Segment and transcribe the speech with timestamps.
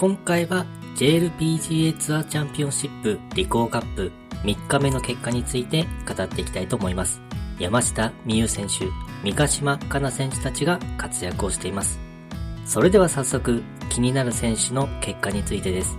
[0.00, 0.64] 今回は
[0.96, 4.10] JLPGA ツアーチャンピオンシップリコーカップ
[4.44, 7.20] 3日目の結果について語っていきたいと思います。
[7.58, 8.86] 山下美優選手、
[9.22, 12.00] 三ヶ島かな選手たちが活躍をしています。
[12.64, 15.98] それでは早速、気になる選手の結果についてです。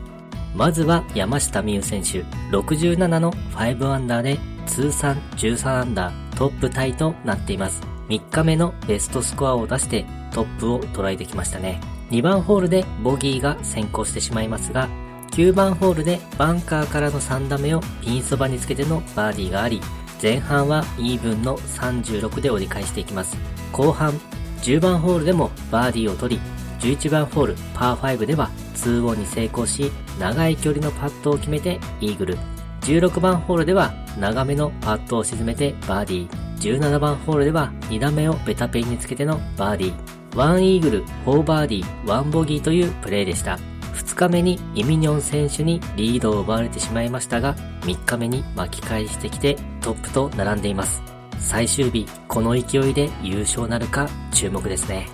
[0.56, 7.84] まずは山下美優選手、67の5アンダーで通算13アンダートップタイとなっています。
[8.10, 11.80] 3日目のベストスコアを出してトップを捉えてきましたね。
[12.12, 14.90] 2番ホールでボギーが先行してしまいますが、
[15.32, 19.82] 9番ホールでバンカーからの3打目をピンそばにつけてのバーディーがあり、
[20.22, 23.38] 前半はイーブンの36で折り返していきます。
[23.72, 24.12] 後半、
[24.62, 26.42] 10番ホールでもバーディーを取り、
[26.82, 32.38] 11番ホールパー5では2オンに成功し、長い距離のパットを決めてイーグル。
[32.82, 36.80] 16番ホールでは長めのパットを沈めてバーディー。
[36.80, 40.21] 17番ホールでは2打目をベタピンにつけてのバーディー。
[40.32, 43.58] 1イーグル、4バーディー、1ボギーというプレーでした。
[43.94, 51.02] 2日目にイミニョン選手にリードを奪われてしまいましたが、3日目に巻き返してきてトップと並んでいます。
[51.40, 55.08] 最終日、この勢いで優勝なるか注目ですね。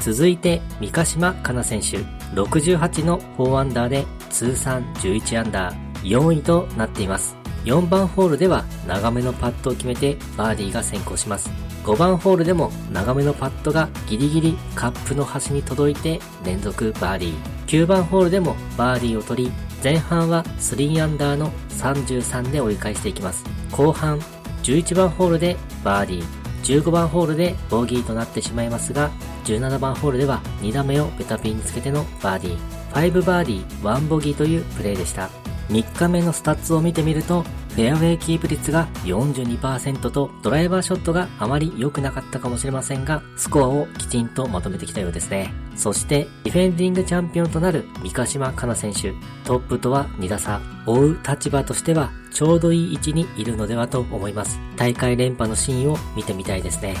[0.00, 1.98] 続いて、三ヶ島かな選手、
[2.34, 7.43] 68の4アンダーで通算11アンダー、4位となっています。
[7.64, 11.50] 4番ホールでは長めのパットを決めてバーディーが先行します。
[11.84, 17.54] 5番ホールでも長めのパットがギリギリカップの端に届いて連続バーディー。
[17.66, 23.44] 9番ホールでもバーディーを取り、前半は3アンダーの33で折り返していきます。
[23.70, 24.18] 後半、
[24.62, 29.10] 11番ホールでバーディー、15番ホールでボギーとなってしまいますが、
[29.44, 35.43] 17番ホールでは2打目をベタピンにつけてのバーディー、5バーディー、1ボギーというプレーでした。
[35.68, 37.42] 3日目のスタッツを見てみると、
[37.74, 45.52] フェアウェイキープ率が42%とドライバーショットがあまり良くなかったかもしれませんが、スコアをきちんとまとめてきたようですね。
[45.74, 49.12] そして、ディフェンディングチャンピオンとなる三ヶ島かな選手、
[49.44, 54.60] トップとは2打差、追う立場としてはちょうどいい位置にいるのではと思います。
[54.76, 56.94] 大会連覇のシーンを見てみたいですね。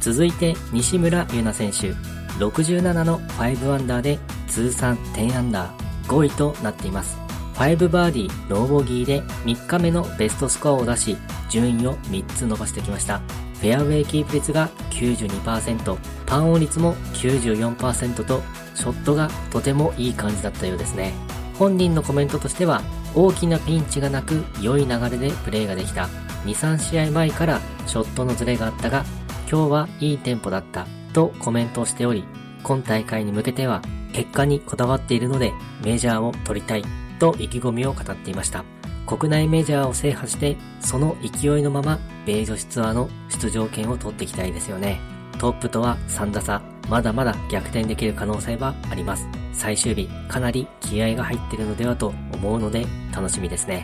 [0.00, 1.94] 続いて、西村優奈選手、
[2.38, 7.27] 67の5アンダーで通算10アンダー、5位となっています。
[7.58, 11.16] 5バーディー、ノーボギーで3日目のベストスコアを出し、
[11.50, 13.18] 順位を3つ伸ばしてきました。
[13.18, 18.42] フェアウェイキープ率が92%、パンオン率も94%と、
[18.76, 21.12] ショットがとてもいい感じだったようですね。
[21.58, 22.80] 本人のコメントとしては、
[23.16, 26.04] 大きなピンチがなく良い流れでプレーができた。
[26.44, 29.04] 2、3試合前からショットのズレがあったが、
[29.50, 32.22] 今日はいいテンポだったとコメントをしており、
[32.62, 33.82] 今大会に向けては
[34.12, 35.52] 結果にこだわっているので
[35.84, 36.84] メジャーを取りたい
[37.18, 38.64] と意気込みを語っていました。
[39.06, 45.00] 国内メジャーを制覇して、その勢いのまま、米女子ツアーの出場権を取っていきたいですよね。
[45.38, 49.26] トップとは3打差、まだまだ逆転できる可能性はあります。
[49.52, 53.82] 最終日、かなり気合が入ってるのではと思うので、楽しみですね。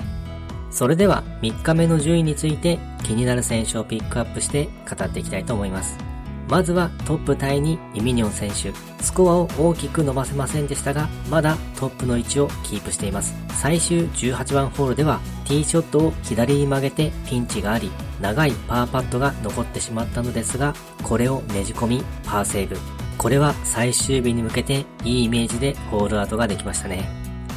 [0.71, 6.14] それでは、3日目の順位について気になる選手をピックアップして語っていきたいと思います。
[6.49, 8.73] まずはトップタイにイミニョン選手。
[9.03, 13.35] スコアを大きく伸ばせませんでしたが、まだトップの位置をキープしています。
[13.51, 17.91] 最終18番ホールでは、ティーショットを左に曲げてピンチがあり、
[18.21, 22.77] 長いパーパットが残ってしまったのですが、これをねじ込み、パーセーブ。
[23.17, 27.09] これは最終日に向けていいイメージでホールアウトができましたね。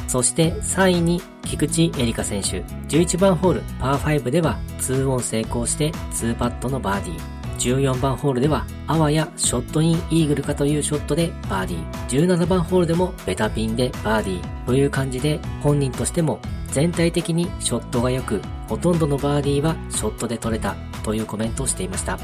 [0.06, 2.62] そして3位に菊池エリカ選手。
[2.88, 7.37] 11番ホールパー5では2オン成功して2パットのバーディー。
[7.58, 12.26] 14番ホールでは、あわやショットインイーグルかというショットでバーディー。
[12.26, 14.66] 17番ホールでもベタピンでバーディー。
[14.66, 22.18] という感じで、本人としても全体的にショットが良く、ほとんどのバーディーはショットで取れたというコメントをしていました。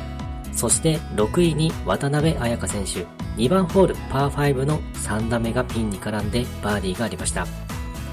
[0.52, 3.06] そして6位に渡辺彩香選手。
[3.36, 7.46] 2番ホールパー5の3打目がピンに絡んでバーディーがありました。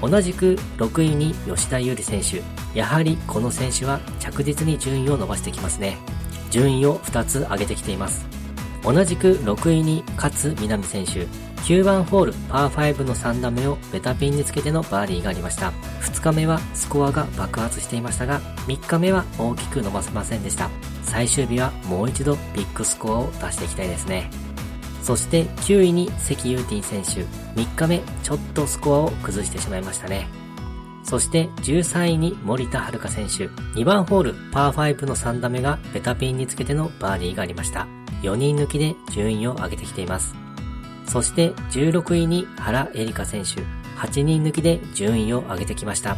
[0.00, 2.42] 同じく6位に吉田優里選手。
[2.76, 5.96] やはりこの選手は着実に順位を伸ばしてきますね。
[6.52, 8.24] 順位を2つ上げてきています。
[8.84, 11.26] 同じく6位に勝みなみ選手。
[11.62, 15.72] 9番ホールパー5の3打目をベタピンにつけてのバーディーがありました。
[16.00, 20.68] 2日目はスコアが爆発していましたが、3日目は大きく伸ばせませんでした。
[21.04, 24.30] 最終日はもう一度ビッグスコアを出していきたいですね。
[25.02, 27.24] そして9位に関ユーティン選手。
[27.60, 30.41] 3日目ちょっとスコアを崩してしまいましたね。
[31.04, 33.48] そして13位に森田遥選手。
[33.78, 37.86] 2番ホール、パー5の3打目がベタピンにつけてのバーディーがありました。
[38.22, 40.34] 4人抜きで順位を上げてきています。
[41.06, 43.62] そして16位に原エリカ選手。
[43.98, 46.16] 8人抜きで順位を上げてきました。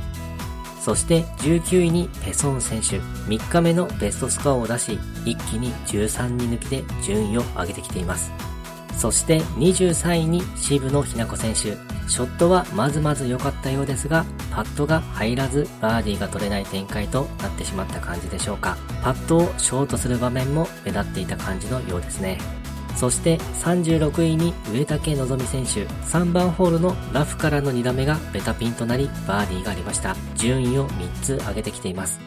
[0.80, 2.98] そして19位にペソン選手。
[3.00, 8.30] 3日目のベストスコアを出し、一気に13人抜きで順位を上げてきています。
[8.98, 11.93] そして23位に渋野日向子選手。
[12.08, 18.76] ショットはまずまず良かったようですが、パットが入らずバーディーが取れない展開となってしまった感じでしょうか。
[19.02, 22.38] パットをショートする場面も目立っていた感じのようですね。
[22.96, 25.16] そして36位に上竹希
[25.46, 25.86] 選手。
[26.06, 30.14] 3番ホールのラフからの2打目がベタピンとなりバーディーがありました。
[30.36, 32.20] 順位を3つ上げてきています。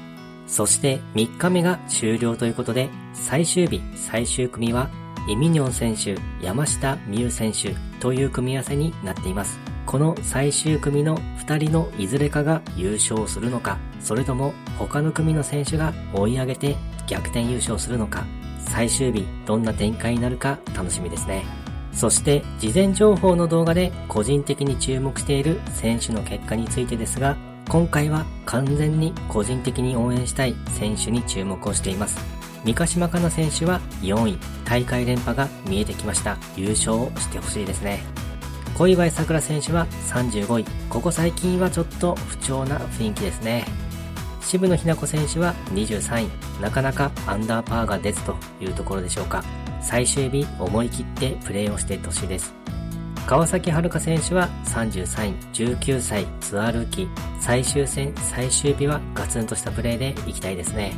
[0.47, 4.89] そして3日目が終了ということで、最終日、最終組は
[5.27, 9.66] イミニョン選手、山下美夢選手という組み合わせになっています。
[9.87, 16.75] この最終組の2人のいずれかが優勝するのか、それとも他の組の選手が追い上げて
[17.07, 18.25] 逆転優勝するのか、
[18.67, 21.45] 最終日どんな展開になるか楽しみですね。
[21.93, 27.37] そして事前情報の動画で個人的に注目している選手の結果についてですが、
[27.69, 32.19] 今回は完全に個人的に応援したい選手に注目をしています。
[32.65, 36.37] 三ヶ島かな選手は4位、大会連覇が見えてきました。
[36.57, 38.26] 優勝をしてほしいですね。
[38.77, 40.65] 小祝さくら選手は35位。
[40.87, 43.65] ここ最近はちょっと不調な雰囲気ですね。
[44.39, 46.61] 渋野日向子選手は23位。
[46.61, 49.43] なかなかアンダーパーが出ずというところでしょうか。
[49.81, 52.53] 最終日思い切ってプレーをしていってほしいです。
[53.25, 57.09] 川崎遥選手は33位、19歳、ツアールーキー。
[57.39, 60.93] 最終戦、最終日はガツンとしたプレーで行きたいですね。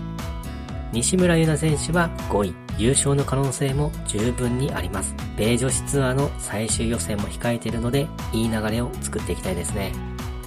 [0.91, 2.55] 西村優奈選手は5位。
[2.77, 5.13] 優勝の可能性も十分にあります。
[5.37, 9.91] 米女子ツアーの最終予選も控えているので、いい流れを作っていきたいですね。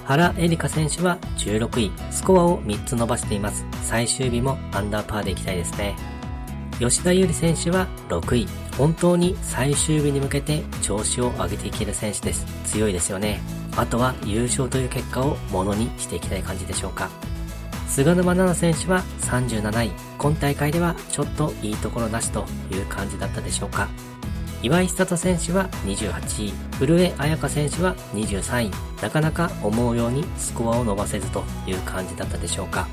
[0.05, 1.91] 原エリカ選手は16位。
[2.11, 3.65] スコアを3つ伸ばしています。
[3.83, 5.95] 最終日もアンダーパーでいきたいですね。
[6.79, 8.47] 吉田優里選手は6位。
[8.77, 12.45] 本当に最終日に向けて調子を上げていける選手です。
[12.65, 13.39] 強いですよね。
[13.77, 17.09] あとは優勝という結果をものにしていきたい感じでしょうか。
[17.93, 19.91] 菅沼菜々選手は37位。
[20.17, 23.87] 今大会ではちょっといいところなしという感じだったでしょうか。
[24.63, 26.53] 岩井千里選手は28位。
[26.79, 28.71] 古江彩佳選手は23位。
[28.99, 32.87] なかなか思うようにスコアを伸ばせずという感じだったでしょうか。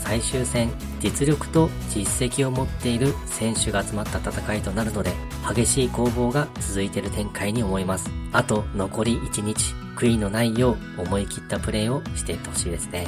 [0.00, 5.12] 最終戦、実力と実績を持っている選手が集まった戦いとなるので、
[5.54, 8.10] 激しい攻防が続いている展開に思います。
[8.32, 13.06] あと残り1日、悔いのないよう思い切ったプレーをしていってほしいですね。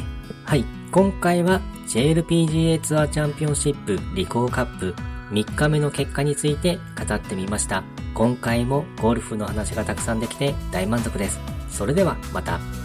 [0.49, 0.65] はい。
[0.93, 4.95] 今回は JLPGA ツアーチャンピオンシップリコーカップ
[5.31, 7.85] 3日目の結果について語ってみました。
[8.15, 11.39] 今回もゴルフの話がたくさんできて大満足です。
[11.69, 12.77] それではまた。